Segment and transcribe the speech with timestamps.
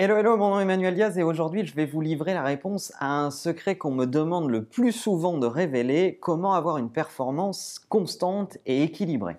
[0.00, 2.92] Hello, hello, mon nom est Emmanuel Diaz et aujourd'hui je vais vous livrer la réponse
[3.00, 7.80] à un secret qu'on me demande le plus souvent de révéler, comment avoir une performance
[7.88, 9.38] constante et équilibrée?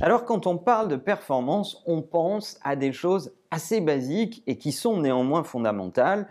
[0.00, 4.70] Alors quand on parle de performance, on pense à des choses assez basiques et qui
[4.70, 6.28] sont néanmoins fondamentales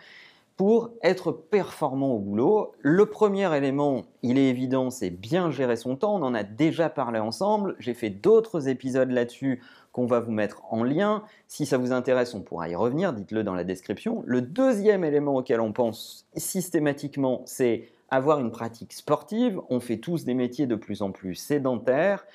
[0.56, 2.74] pour être performant au boulot.
[2.80, 6.16] Le premier élément, il est évident, c'est bien gérer son temps.
[6.16, 7.78] On en a déjà parlé ensemble.
[7.80, 9.62] J'ai fait d'autres épisodes là-dessus
[9.92, 11.24] qu'on va vous mettre en lien.
[11.48, 13.14] Si ça vous intéresse, on pourra y revenir.
[13.14, 14.24] Dites-le dans la description.
[14.26, 19.60] Le deuxième élément auquel on pense systématiquement, c'est avoir une pratique sportive.
[19.70, 22.26] On fait tous des métiers de plus en plus sédentaires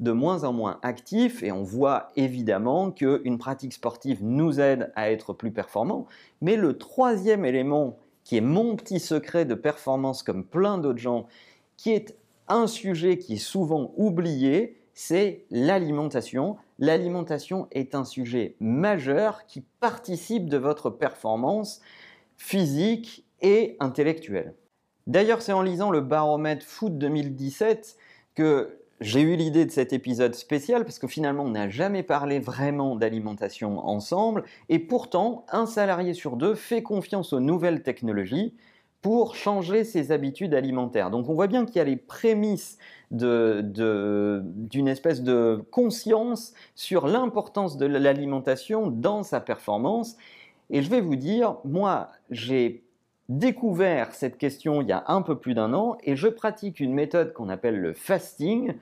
[0.00, 5.10] de moins en moins actifs et on voit évidemment qu'une pratique sportive nous aide à
[5.10, 6.06] être plus performants.
[6.40, 11.26] Mais le troisième élément, qui est mon petit secret de performance comme plein d'autres gens,
[11.76, 12.16] qui est
[12.48, 16.56] un sujet qui est souvent oublié, c'est l'alimentation.
[16.78, 21.80] L'alimentation est un sujet majeur qui participe de votre performance
[22.36, 24.54] physique et intellectuelle.
[25.06, 27.96] D'ailleurs, c'est en lisant le baromètre Foot 2017
[28.34, 32.38] que j'ai eu l'idée de cet épisode spécial parce que finalement on n'a jamais parlé
[32.38, 38.54] vraiment d'alimentation ensemble et pourtant un salarié sur deux fait confiance aux nouvelles technologies
[39.00, 41.10] pour changer ses habitudes alimentaires.
[41.10, 42.76] Donc on voit bien qu'il y a les prémices
[43.10, 50.16] d'une espèce de conscience sur l'importance de l'alimentation dans sa performance.
[50.70, 52.84] Et je vais vous dire, moi j'ai
[53.28, 56.92] découvert cette question il y a un peu plus d'un an et je pratique une
[56.92, 58.74] méthode qu'on appelle le fasting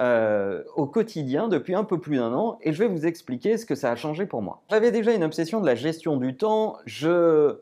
[0.00, 3.66] euh, au quotidien depuis un peu plus d'un an et je vais vous expliquer ce
[3.66, 4.62] que ça a changé pour moi.
[4.70, 7.58] J'avais déjà une obsession de la gestion du temps, je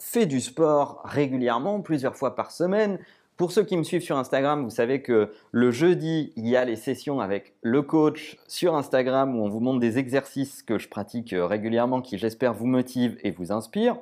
[0.00, 2.98] fais du sport régulièrement, plusieurs fois par semaine.
[3.36, 6.64] Pour ceux qui me suivent sur Instagram, vous savez que le jeudi, il y a
[6.64, 10.88] les sessions avec le coach sur Instagram où on vous montre des exercices que je
[10.88, 13.96] pratique euh, régulièrement qui j'espère vous motivent et vous inspirent.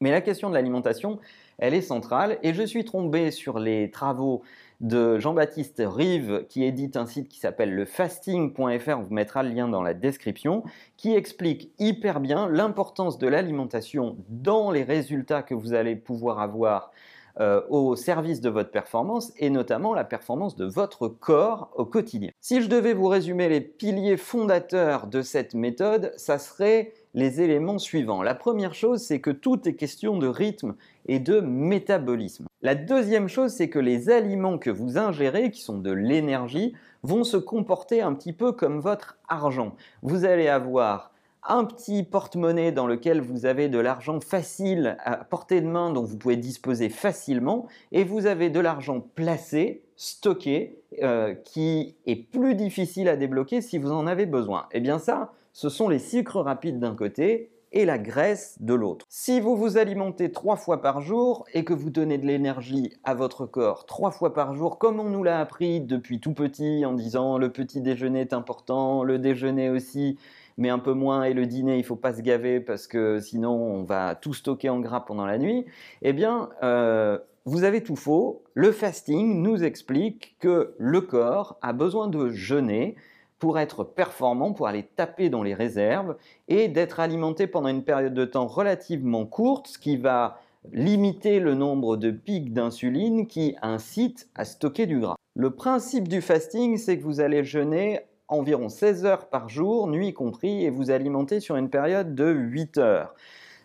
[0.00, 1.18] Mais la question de l'alimentation,
[1.58, 4.42] elle est centrale et je suis tombé sur les travaux
[4.80, 9.50] de Jean-Baptiste Rive qui édite un site qui s'appelle le fasting.fr, on vous mettra le
[9.50, 10.62] lien dans la description,
[10.96, 16.92] qui explique hyper bien l'importance de l'alimentation dans les résultats que vous allez pouvoir avoir
[17.40, 22.30] euh, au service de votre performance et notamment la performance de votre corps au quotidien.
[22.40, 27.78] Si je devais vous résumer les piliers fondateurs de cette méthode, ça serait les éléments
[27.78, 28.22] suivants.
[28.22, 30.74] La première chose, c'est que tout est question de rythme
[31.06, 32.46] et de métabolisme.
[32.62, 37.24] La deuxième chose, c'est que les aliments que vous ingérez, qui sont de l'énergie, vont
[37.24, 39.74] se comporter un petit peu comme votre argent.
[40.02, 41.13] Vous allez avoir
[41.46, 46.02] un petit porte-monnaie dans lequel vous avez de l'argent facile à portée de main dont
[46.02, 52.54] vous pouvez disposer facilement et vous avez de l'argent placé, stocké, euh, qui est plus
[52.54, 54.62] difficile à débloquer si vous en avez besoin.
[54.72, 58.72] Et eh bien ça, ce sont les sucres rapides d'un côté et la graisse de
[58.72, 59.04] l'autre.
[59.08, 63.14] Si vous vous alimentez trois fois par jour et que vous donnez de l'énergie à
[63.14, 66.92] votre corps trois fois par jour, comme on nous l'a appris depuis tout petit en
[66.92, 70.16] disant le petit déjeuner est important, le déjeuner aussi,
[70.56, 73.52] mais un peu moins, et le dîner, il faut pas se gaver parce que sinon
[73.52, 75.66] on va tout stocker en gras pendant la nuit,
[76.02, 78.42] eh bien, euh, vous avez tout faux.
[78.54, 82.96] Le fasting nous explique que le corps a besoin de jeûner
[83.38, 86.16] pour être performant, pour aller taper dans les réserves
[86.48, 90.38] et d'être alimenté pendant une période de temps relativement courte, ce qui va
[90.72, 95.16] limiter le nombre de pics d'insuline qui incitent à stocker du gras.
[95.34, 100.12] Le principe du fasting, c'est que vous allez jeûner environ 16 heures par jour, nuit
[100.12, 103.14] compris, et vous alimenter sur une période de 8 heures.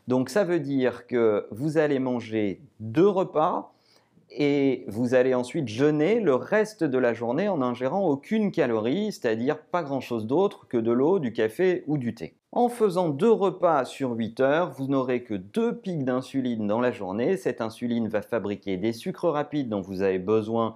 [0.07, 3.73] Donc ça veut dire que vous allez manger deux repas,
[4.31, 9.59] et vous allez ensuite jeûner le reste de la journée en ingérant aucune calorie, c'est-à-dire
[9.59, 12.35] pas grand-chose d'autre que de l'eau, du café ou du thé.
[12.51, 16.91] En faisant deux repas sur 8 heures, vous n'aurez que deux pics d'insuline dans la
[16.91, 17.37] journée.
[17.37, 20.75] Cette insuline va fabriquer des sucres rapides dont vous avez besoin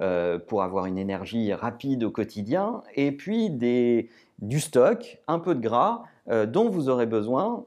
[0.00, 5.60] euh, pour avoir une énergie rapide au quotidien, et puis du stock, un peu de
[5.60, 7.64] gras, euh, dont vous aurez besoin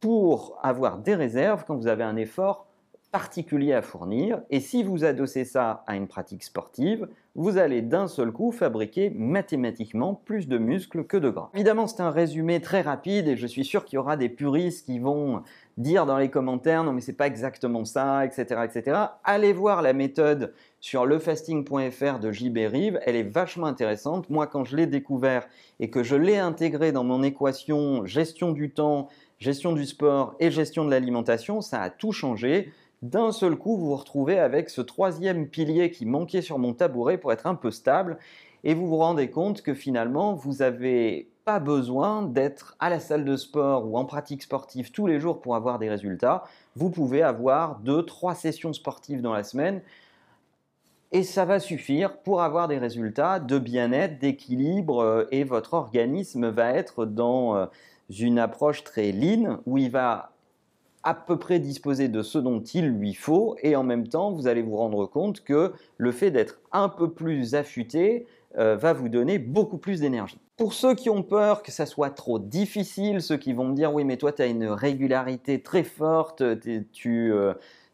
[0.00, 2.67] pour avoir des réserves quand vous avez un effort
[3.10, 4.42] particulier à fournir.
[4.50, 9.10] Et si vous adossez ça à une pratique sportive, vous allez d'un seul coup fabriquer
[9.10, 11.50] mathématiquement plus de muscles que de gras.
[11.54, 14.86] Évidemment, c'est un résumé très rapide et je suis sûr qu'il y aura des puristes
[14.86, 15.42] qui vont
[15.76, 18.96] dire dans les commentaires non mais c'est pas exactement ça, etc., etc.
[19.22, 24.28] Allez voir la méthode sur lefasting.fr de JB Rive, elle est vachement intéressante.
[24.30, 25.46] Moi, quand je l'ai découvert
[25.80, 29.08] et que je l'ai intégré dans mon équation gestion du temps,
[29.38, 32.72] gestion du sport et gestion de l'alimentation, ça a tout changé
[33.02, 37.18] d'un seul coup, vous vous retrouvez avec ce troisième pilier qui manquait sur mon tabouret
[37.18, 38.18] pour être un peu stable,
[38.64, 43.24] et vous vous rendez compte que finalement, vous avez pas besoin d'être à la salle
[43.24, 46.44] de sport ou en pratique sportive tous les jours pour avoir des résultats.
[46.76, 49.80] Vous pouvez avoir deux, trois sessions sportives dans la semaine
[51.10, 56.50] et ça va suffire pour avoir des résultats de bien-être, d'équilibre euh, et votre organisme
[56.50, 57.66] va être dans euh,
[58.10, 60.32] une approche très lean où il va
[61.08, 64.46] à peu près disposer de ce dont il lui faut et en même temps vous
[64.46, 68.26] allez vous rendre compte que le fait d'être un peu plus affûté
[68.58, 70.38] euh, va vous donner beaucoup plus d'énergie.
[70.56, 73.94] Pour ceux qui ont peur que ça soit trop difficile, ceux qui vont me dire
[73.94, 76.42] oui mais toi tu as une régularité très forte,
[76.92, 77.32] tu,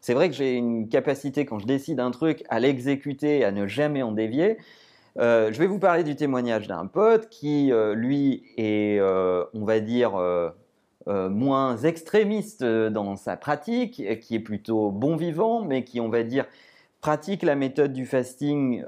[0.05, 3.65] c'est vrai que j'ai une capacité, quand je décide un truc, à l'exécuter, à ne
[3.65, 4.59] jamais en dévier.
[5.17, 9.65] Euh, je vais vous parler du témoignage d'un pote qui, euh, lui, est, euh, on
[9.65, 10.11] va dire,
[11.07, 16.45] moins extrémiste dans sa pratique, qui est plutôt bon vivant, mais qui, on va dire,
[17.01, 18.83] pratique la méthode du fasting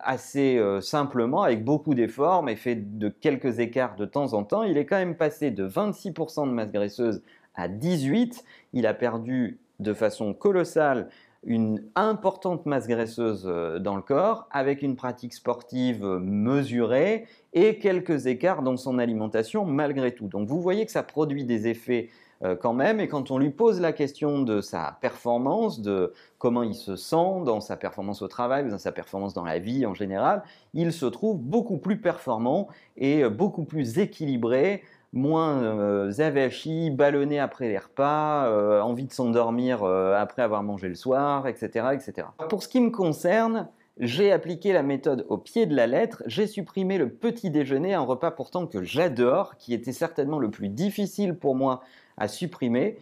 [0.00, 4.62] assez simplement, avec beaucoup d'efforts, mais fait de quelques écarts de temps en temps.
[4.62, 7.22] Il est quand même passé de 26% de masse graisseuse
[7.54, 8.42] à 18%.
[8.74, 11.08] Il a perdu de façon colossale
[11.44, 17.78] une importante masse graisseuse euh, dans le corps avec une pratique sportive euh, mesurée et
[17.78, 20.28] quelques écarts dans son alimentation malgré tout.
[20.28, 22.08] Donc vous voyez que ça produit des effets
[22.42, 26.62] euh, quand même et quand on lui pose la question de sa performance, de comment
[26.62, 29.94] il se sent dans sa performance au travail, dans sa performance dans la vie en
[29.94, 30.42] général,
[30.74, 34.82] il se trouve beaucoup plus performant et beaucoup plus équilibré
[35.16, 40.88] moins euh, avachi, ballonné après les repas, euh, envie de s'endormir euh, après avoir mangé
[40.88, 42.28] le soir, etc., etc.
[42.48, 43.68] Pour ce qui me concerne,
[43.98, 48.02] j'ai appliqué la méthode au pied de la lettre, j'ai supprimé le petit déjeuner, un
[48.02, 51.82] repas pourtant que j'adore, qui était certainement le plus difficile pour moi
[52.18, 52.98] à supprimer,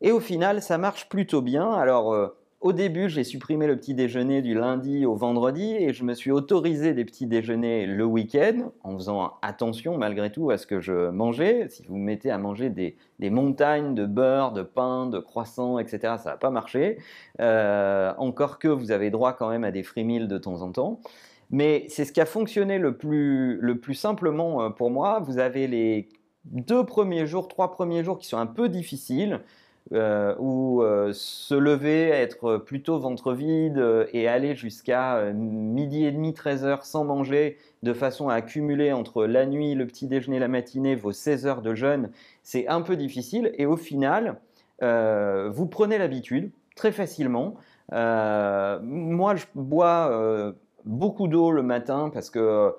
[0.00, 1.72] et au final ça marche plutôt bien.
[1.72, 2.14] Alors
[2.60, 6.32] au début, j'ai supprimé le petit déjeuner du lundi au vendredi et je me suis
[6.32, 11.10] autorisé des petits déjeuners le week-end en faisant attention malgré tout à ce que je
[11.10, 11.68] mangeais.
[11.68, 12.96] Si vous me mettez à manger des,
[13.30, 16.98] montagnes de beurre, de pain, de croissants, etc., ça ne va pas marcher.
[17.40, 21.00] Euh, encore que vous avez droit quand même à des free de temps en temps.
[21.50, 25.20] Mais c'est ce qui a fonctionné le plus, le plus simplement euh, pour moi.
[25.20, 26.08] Vous avez les
[26.44, 29.42] deux premiers jours, trois premiers jours qui sont un peu difficiles.
[29.94, 36.12] Euh, ou euh, se lever, être plutôt ventre vide euh, et aller jusqu'à midi et
[36.12, 40.38] demi, 13 heures sans manger, de façon à accumuler entre la nuit, le petit déjeuner,
[40.40, 42.10] la matinée, vos 16 heures de jeûne,
[42.42, 43.52] c'est un peu difficile.
[43.56, 44.40] Et au final,
[44.80, 47.54] vous prenez l'habitude très facilement.
[47.90, 50.54] moi, je bois
[50.84, 52.74] beaucoup d'eau le matin parce que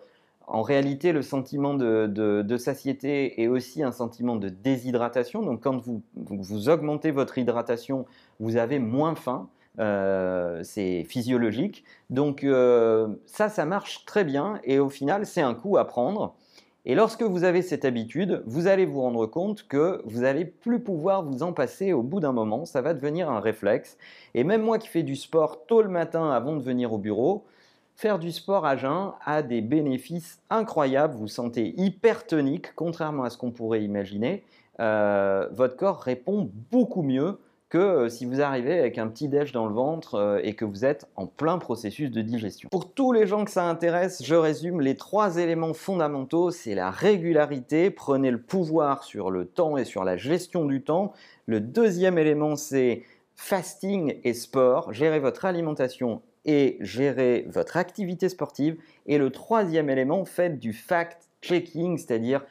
[0.51, 5.43] en réalité, le sentiment de, satiété est aussi un sentiment de déshydratation.
[5.43, 8.05] Donc, quand vous, augmentez votre hydratation,
[8.39, 9.47] vous avez moins faim.
[9.79, 11.83] Euh, c'est physiologique.
[12.09, 14.59] Donc, euh, ça, ça marche très bien.
[14.63, 16.35] Et au final, c'est un coup à prendre.
[16.83, 20.79] Et lorsque vous avez cette habitude, vous allez vous rendre compte que vous n'allez plus
[20.79, 22.65] pouvoir vous en passer au bout d'un moment.
[22.65, 23.99] Ça va devenir un réflexe.
[24.33, 27.45] Et même moi qui fais du sport tôt le matin avant de venir au bureau,
[27.99, 31.15] Faire du sport à jeun a des bénéfices incroyables.
[31.15, 34.45] Vous sentez hyper tonique, contrairement à ce qu'on pourrait imaginer.
[34.79, 39.51] Euh, votre corps répond beaucoup mieux que euh, si vous arrivez avec un petit déj
[39.51, 42.69] dans le ventre euh, et que vous êtes en plein processus de digestion.
[42.71, 46.51] Pour tous les gens que ça intéresse, je résume les trois éléments fondamentaux.
[46.51, 51.11] C'est la régularité, prenez le pouvoir sur le temps et sur la gestion du temps.
[51.47, 53.03] Le deuxième élément, c'est
[53.35, 58.77] fasting et sport, gérez votre alimentation et gérer votre activité sportive.
[59.05, 62.45] Et le troisième élément, faites du fact-checking, c'est-à-dire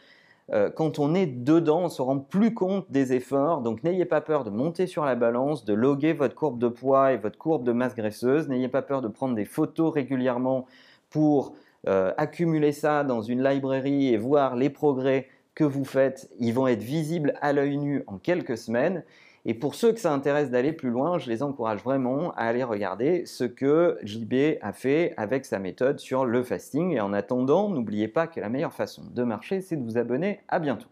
[0.51, 3.61] euh, quand on est dedans, on se rend plus compte des efforts.
[3.61, 7.13] Donc n'ayez pas peur de monter sur la balance, de loguer votre courbe de poids
[7.13, 8.49] et votre courbe de masse graisseuse.
[8.49, 10.67] N'ayez pas peur de prendre des photos régulièrement
[11.11, 11.55] pour
[11.87, 16.31] euh, accumuler ça dans une librairie et voir les progrès que vous faites.
[16.39, 19.05] Ils vont être visibles à l'œil nu en quelques semaines.
[19.45, 22.65] Et pour ceux que ça intéresse d'aller plus loin, je les encourage vraiment à aller
[22.65, 26.93] regarder ce que JB a fait avec sa méthode sur le fasting.
[26.93, 30.41] Et en attendant, n'oubliez pas que la meilleure façon de marcher, c'est de vous abonner.
[30.49, 30.89] À bientôt.